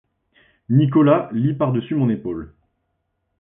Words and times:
Nicolas 0.69 1.29
lit 1.31 1.53
par 1.53 1.71
dessus 1.73 1.93
mon 1.93 2.09
épaule. 2.09 2.55